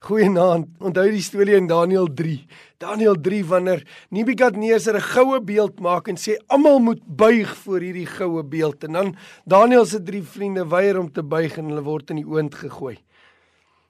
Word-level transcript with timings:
Goeienaand. 0.00 0.78
Onthou 0.80 1.10
die 1.12 1.20
storie 1.20 1.58
in 1.58 1.66
Daniël 1.68 2.06
3. 2.16 2.38
Daniël 2.80 3.18
3 3.20 3.40
wanneer 3.50 3.82
Nebukadneser 4.08 4.96
'n 4.96 5.00
goue 5.00 5.40
beeld 5.44 5.80
maak 5.80 6.08
en 6.08 6.16
sê 6.16 6.38
almal 6.48 6.78
moet 6.80 7.02
buig 7.04 7.56
voor 7.56 7.80
hierdie 7.80 8.06
goue 8.06 8.42
beeld 8.42 8.84
en 8.84 8.92
dan 8.92 9.16
Daniël 9.44 9.84
se 9.84 10.02
drie 10.02 10.22
vriende 10.22 10.64
weier 10.64 10.98
om 10.98 11.12
te 11.12 11.22
buig 11.22 11.58
en 11.58 11.68
hulle 11.68 11.82
word 11.82 12.10
in 12.10 12.16
die 12.16 12.26
oond 12.26 12.54
gegooi. 12.54 12.96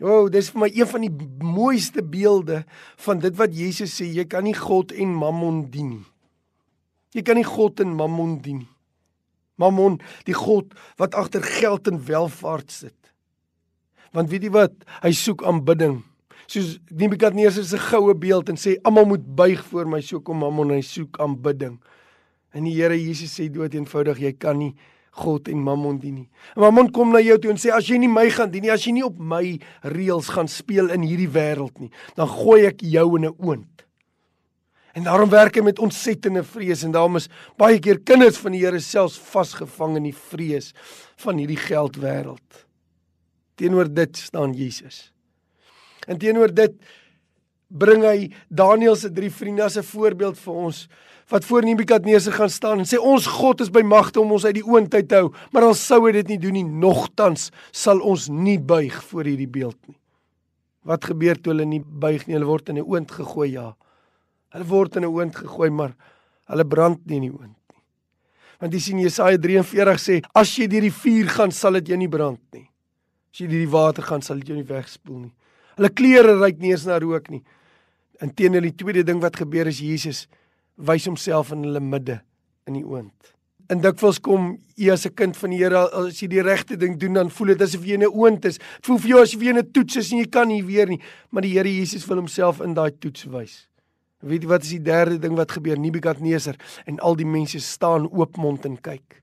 O, 0.00 0.08
oh, 0.08 0.30
dis 0.30 0.50
vir 0.50 0.60
my 0.60 0.70
een 0.74 0.86
van 0.86 1.00
die 1.00 1.14
mooiste 1.38 2.02
beelde 2.02 2.64
van 2.96 3.18
dit 3.18 3.36
wat 3.36 3.54
Jesus 3.54 3.94
sê, 4.00 4.04
jy 4.04 4.24
kan 4.24 4.42
nie 4.42 4.58
God 4.58 4.92
en 4.92 5.14
Mammon 5.14 5.70
dien 5.70 5.88
nie. 5.88 6.06
Jy 7.14 7.22
kan 7.22 7.36
nie 7.36 7.46
God 7.46 7.80
en 7.80 7.94
Mammon 7.94 8.40
dien 8.42 8.58
nie. 8.58 8.68
Mammon, 9.54 10.00
die 10.24 10.34
god 10.34 10.74
wat 10.98 11.14
agter 11.14 11.42
geld 11.42 11.86
en 11.86 12.04
welvaart 12.04 12.70
sit. 12.70 13.11
Want 14.12 14.30
weet 14.32 14.46
jy 14.46 14.52
wat? 14.52 14.74
Hy 15.02 15.12
soek 15.16 15.44
aanbidding. 15.48 16.02
Soos 16.50 16.76
Nebukadneser 16.92 17.64
se 17.64 17.78
goue 17.80 18.14
beeld 18.18 18.50
en 18.52 18.58
sê 18.60 18.76
almal 18.84 19.08
moet 19.14 19.24
buig 19.24 19.60
voor 19.70 19.88
my, 19.88 20.02
so 20.04 20.20
kom 20.20 20.42
Mammon 20.42 20.74
hy 20.74 20.82
soek 20.84 21.20
aanbidding. 21.22 21.78
En 22.52 22.66
die 22.68 22.74
Here 22.76 22.98
Jesus 22.98 23.32
sê 23.38 23.48
dood 23.52 23.74
eenvoudig, 23.74 24.20
jy 24.20 24.32
kan 24.36 24.58
nie 24.60 24.74
God 25.22 25.48
en 25.52 25.60
Mammon 25.64 25.98
dien 26.00 26.14
nie. 26.22 26.28
En 26.56 26.64
Mammon 26.66 26.90
kom 26.92 27.12
na 27.12 27.20
jou 27.24 27.38
toe 27.40 27.52
en 27.52 27.60
sê 27.60 27.72
as 27.72 27.88
jy 27.88 27.98
nie 28.00 28.10
my 28.12 28.26
gaan 28.32 28.52
dien 28.52 28.64
nie, 28.64 28.72
as 28.72 28.84
jy 28.84 28.94
nie 28.96 29.04
op 29.04 29.16
my 29.16 29.44
reëls 29.92 30.30
gaan 30.32 30.48
speel 30.48 30.92
in 30.92 31.04
hierdie 31.04 31.30
wêreld 31.32 31.80
nie, 31.80 31.92
dan 32.16 32.28
gooi 32.28 32.66
ek 32.68 32.84
jou 32.84 33.06
in 33.16 33.28
'n 33.28 33.36
oond. 33.38 33.86
En 34.92 35.04
daarom 35.04 35.30
werk 35.32 35.56
hy 35.56 35.62
met 35.64 35.78
ontsettende 35.78 36.44
vrees 36.44 36.82
en 36.84 36.92
daarom 36.92 37.16
is 37.16 37.28
baie 37.56 37.78
keer 37.78 38.00
kinders 38.00 38.36
van 38.36 38.52
die 38.52 38.60
Here 38.60 38.80
selfs 38.80 39.16
vasgevang 39.18 39.96
in 39.96 40.02
die 40.02 40.16
vrees 40.16 40.72
van 41.16 41.38
hierdie 41.38 41.56
geldwêreld. 41.56 42.66
Teenoor 43.54 43.88
dit 43.92 44.16
staan 44.16 44.52
Jesus. 44.52 45.12
En 46.06 46.18
teenoor 46.18 46.54
dit 46.54 46.74
bring 47.72 48.04
hy 48.04 48.28
Daniël 48.48 48.96
se 48.96 49.10
drie 49.12 49.30
vriende 49.32 49.64
as 49.64 49.78
'n 49.78 49.82
voorbeeld 49.82 50.38
vir 50.38 50.54
ons 50.54 50.88
wat 51.28 51.44
voor 51.44 51.64
Nebukadneser 51.64 52.32
gaan 52.32 52.50
staan 52.50 52.78
en 52.78 52.84
sê 52.84 52.98
ons 52.98 53.26
God 53.26 53.60
is 53.60 53.70
by 53.70 53.80
magte 53.80 54.20
om 54.20 54.32
ons 54.32 54.44
uit 54.44 54.54
die 54.54 54.66
oond 54.66 54.94
uit 54.94 55.08
te 55.08 55.14
hou, 55.14 55.32
maar 55.52 55.62
al 55.62 55.74
sou 55.74 56.06
hy 56.06 56.12
dit 56.12 56.28
nie 56.28 56.38
doen 56.38 56.52
nie, 56.52 56.64
nogtans 56.64 57.50
sal 57.70 58.00
ons 58.00 58.28
nie 58.28 58.58
buig 58.58 58.98
voor 59.04 59.24
hierdie 59.24 59.48
beeld 59.48 59.78
nie. 59.88 59.96
Wat 60.84 61.04
gebeur 61.04 61.38
toe 61.38 61.52
hulle 61.52 61.64
nie 61.64 61.80
buig 61.80 62.26
nie? 62.26 62.34
Hulle 62.34 62.46
word 62.46 62.68
in 62.68 62.78
'n 62.78 62.84
oond 62.84 63.10
gegooi, 63.10 63.52
ja. 63.52 63.76
Hulle 64.52 64.64
word 64.64 64.96
in 64.96 65.04
'n 65.04 65.14
oond 65.14 65.36
gegooi, 65.36 65.70
maar 65.70 65.94
hulle 66.48 66.64
brand 66.64 67.06
nie 67.06 67.16
in 67.16 67.22
die 67.22 67.32
oond 67.32 67.56
nie. 67.70 67.82
Want 68.60 68.72
jy 68.72 68.80
sien 68.80 68.98
Jesaja 68.98 69.38
43 69.38 70.00
sê, 70.00 70.22
as 70.34 70.56
jy 70.56 70.66
deur 70.66 70.80
die 70.80 70.90
vuur 70.90 71.28
gaan, 71.28 71.50
sal 71.50 71.72
dit 71.72 71.88
jou 71.88 71.96
nie 71.96 72.08
brand 72.08 72.40
nie. 72.52 72.68
As 73.32 73.40
jy 73.40 73.48
deur 73.48 73.64
die 73.64 73.72
water 73.72 74.04
gaan, 74.04 74.22
sal 74.22 74.42
dit 74.42 74.52
jou 74.52 74.58
nie 74.58 74.68
wegspoel 74.68 75.22
nie. 75.24 75.32
Hulle 75.78 75.88
klere 75.96 76.36
ruik 76.36 76.58
nie 76.60 76.74
eens 76.74 76.84
na 76.84 76.98
rook 77.00 77.30
nie. 77.32 77.42
Inteendeel 78.20 78.68
die 78.68 78.76
tweede 78.76 79.04
ding 79.08 79.22
wat 79.22 79.38
gebeur 79.40 79.70
is 79.70 79.80
Jesus 79.80 80.26
wys 80.76 81.06
homself 81.08 81.52
in 81.52 81.64
hulle 81.64 81.80
midde 81.80 82.20
in 82.68 82.76
die 82.76 82.84
oond. 82.84 83.32
En 83.72 83.80
dikwels 83.80 84.18
kom 84.20 84.58
jy 84.76 84.92
as 84.92 85.06
'n 85.06 85.14
kind 85.14 85.36
van 85.36 85.50
die 85.50 85.58
Here 85.58 85.88
as 85.96 86.20
jy 86.20 86.28
die 86.28 86.42
regte 86.42 86.76
ding 86.76 86.98
doen 86.98 87.14
dan 87.14 87.30
voel 87.30 87.46
dit 87.54 87.62
asof 87.62 87.84
jy 87.84 87.94
in 87.94 88.02
'n 88.02 88.12
oond 88.12 88.44
is. 88.44 88.58
Dit 88.58 88.86
voel 88.86 88.98
vir 88.98 89.08
jou 89.08 89.22
asof 89.22 89.42
jy 89.42 89.48
in 89.48 89.58
'n 89.58 89.72
toets 89.72 89.96
is 89.96 90.12
en 90.12 90.18
jy 90.18 90.28
kan 90.28 90.48
nie 90.48 90.62
weer 90.62 90.86
nie, 90.86 91.00
maar 91.30 91.42
die 91.42 91.52
Here 91.52 91.68
Jesus 91.68 92.06
wil 92.06 92.18
homself 92.18 92.60
in 92.60 92.74
daai 92.74 92.90
toets 92.98 93.24
wys. 93.24 93.66
Weet 94.20 94.42
jy 94.42 94.48
wat 94.48 94.62
is 94.62 94.70
die 94.70 94.82
derde 94.82 95.18
ding 95.18 95.34
wat 95.36 95.50
gebeur? 95.50 95.78
Nebukadneser 95.78 96.56
en 96.86 97.00
al 97.00 97.16
die 97.16 97.26
mense 97.26 97.60
staan 97.60 98.10
oopmond 98.12 98.64
en 98.64 98.76
kyk. 98.80 99.21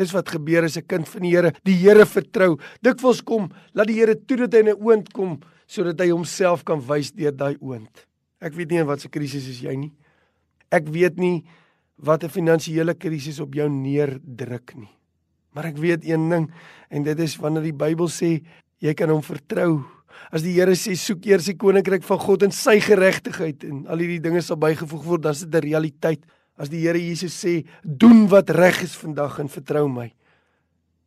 Dis 0.00 0.14
wat 0.16 0.32
gebeur 0.32 0.64
as 0.64 0.78
'n 0.78 0.86
kind 0.88 1.08
van 1.08 1.22
die 1.22 1.34
Here 1.34 1.52
die 1.62 1.76
Here 1.76 2.06
vertrou. 2.06 2.58
Dikwels 2.80 3.20
kom 3.22 3.50
laat 3.74 3.86
die 3.86 4.00
Here 4.00 4.14
toe 4.16 4.36
dat 4.36 4.54
hy 4.54 4.60
in 4.60 4.68
'n 4.68 4.80
oond 4.80 5.12
kom 5.12 5.40
sodat 5.66 6.00
hy 6.00 6.10
homself 6.10 6.64
kan 6.64 6.80
wys 6.80 7.12
deur 7.12 7.32
daai 7.32 7.56
oond. 7.60 8.06
Ek 8.40 8.54
weet 8.54 8.70
nie 8.70 8.82
wat 8.84 9.00
se 9.00 9.08
krisis 9.08 9.46
is 9.48 9.60
jy 9.60 9.76
nie. 9.76 9.92
Ek 10.72 10.88
weet 10.88 11.18
nie 11.18 11.44
wat 11.98 12.24
'n 12.24 12.28
finansiële 12.28 12.94
krisis 12.94 13.40
op 13.40 13.54
jou 13.54 13.68
neerdruk 13.68 14.74
nie. 14.76 14.90
Maar 15.52 15.66
ek 15.66 15.76
weet 15.76 16.04
een 16.04 16.28
ding 16.30 16.50
en 16.90 17.02
dit 17.02 17.18
is 17.20 17.36
wanneer 17.36 17.62
die 17.62 17.72
Bybel 17.72 18.08
sê 18.08 18.42
jy 18.80 18.94
kan 18.94 19.10
hom 19.10 19.22
vertrou 19.22 19.84
As 20.30 20.44
die 20.44 20.52
Here 20.52 20.74
sê 20.78 20.94
soek 20.98 21.24
eers 21.26 21.48
die 21.48 21.56
koninkryk 21.58 22.04
van 22.06 22.18
God 22.18 22.44
en 22.46 22.52
sy 22.54 22.78
geregtigheid 22.84 23.64
en 23.64 23.86
al 23.90 24.02
hierdie 24.02 24.20
dinge 24.22 24.42
sal 24.44 24.58
bygevoeg 24.60 25.06
word, 25.06 25.22
dan 25.22 25.32
is 25.32 25.44
dit 25.46 25.54
'n 25.54 25.66
realiteit. 25.66 26.20
As 26.60 26.68
die 26.68 26.82
Here 26.84 27.00
Jesus 27.00 27.32
sê 27.40 27.62
doen 27.80 28.26
wat 28.28 28.52
reg 28.52 28.82
is 28.84 28.92
vandag 29.00 29.38
en 29.40 29.48
vertrou 29.48 29.86
my, 29.88 30.10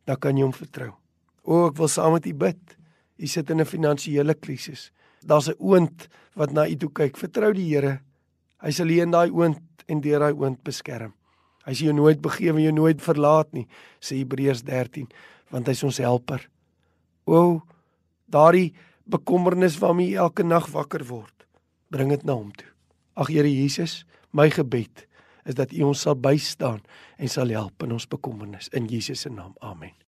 dan 0.04 0.18
kan 0.18 0.34
jy 0.34 0.42
hom 0.42 0.54
vertrou. 0.54 0.90
O, 1.46 1.68
ek 1.68 1.78
wil 1.78 1.90
saam 1.92 2.16
met 2.16 2.26
u 2.26 2.32
bid. 2.34 2.58
U 3.22 3.26
sit 3.30 3.50
in 3.50 3.60
'n 3.60 3.68
finansiële 3.68 4.34
krisis. 4.34 4.90
Daar's 5.22 5.48
'n 5.48 5.54
oond 5.60 6.08
wat 6.34 6.50
na 6.52 6.66
u 6.66 6.76
toe 6.76 6.90
kyk. 6.90 7.16
Vertrou 7.16 7.52
die 7.52 7.70
Here. 7.70 8.00
Hy 8.58 8.70
sal 8.70 8.90
u 8.90 9.00
in 9.00 9.10
daai 9.10 9.30
oond 9.30 9.62
en 9.86 10.00
deur 10.00 10.18
daai 10.18 10.34
oond 10.34 10.62
beskerm. 10.64 11.14
Hy 11.64 11.74
sal 11.74 11.86
jou 11.86 11.94
nooit 11.94 12.20
begewe 12.20 12.58
en 12.58 12.64
jou 12.64 12.72
nooit 12.72 13.00
verlaat 13.00 13.52
nie, 13.52 13.68
sê 14.00 14.16
Hebreërs 14.16 14.64
13, 14.64 15.08
want 15.50 15.66
hy's 15.66 15.84
ons 15.84 15.98
helper. 15.98 16.48
O, 17.26 17.62
daardie 18.26 18.74
bekommernis 19.06 19.78
waarmee 19.78 20.10
jy 20.10 20.16
elke 20.16 20.42
nag 20.42 20.66
wakker 20.72 21.04
word, 21.04 21.46
bring 21.90 22.08
dit 22.10 22.24
na 22.24 22.32
hom 22.32 22.52
toe. 22.52 22.68
Ag 23.16 23.28
Here 23.28 23.48
Jesus, 23.48 24.04
my 24.32 24.50
gebed 24.50 25.06
is 25.44 25.54
dat 25.54 25.72
U 25.72 25.82
ons 25.82 26.00
sal 26.00 26.16
bystaan 26.16 26.82
en 27.16 27.28
sal 27.28 27.48
help 27.48 27.82
in 27.82 27.92
ons 27.92 28.08
bekommernis 28.08 28.68
in 28.68 28.88
Jesus 28.90 29.20
se 29.20 29.30
naam. 29.30 29.54
Amen. 29.58 30.03